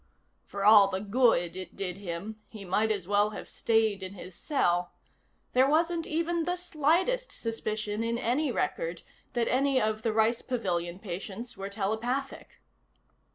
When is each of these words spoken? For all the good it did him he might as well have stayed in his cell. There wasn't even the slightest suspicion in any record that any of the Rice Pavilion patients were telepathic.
For 0.47 0.65
all 0.65 0.87
the 0.87 0.99
good 0.99 1.55
it 1.55 1.75
did 1.75 1.97
him 1.97 2.37
he 2.49 2.65
might 2.65 2.91
as 2.91 3.07
well 3.07 3.29
have 3.37 3.47
stayed 3.47 4.01
in 4.01 4.15
his 4.15 4.33
cell. 4.33 4.93
There 5.53 5.69
wasn't 5.69 6.07
even 6.07 6.45
the 6.45 6.55
slightest 6.55 7.31
suspicion 7.31 8.03
in 8.03 8.17
any 8.17 8.51
record 8.51 9.03
that 9.33 9.47
any 9.47 9.79
of 9.79 10.01
the 10.01 10.11
Rice 10.11 10.41
Pavilion 10.41 10.97
patients 10.97 11.55
were 11.55 11.69
telepathic. 11.69 12.61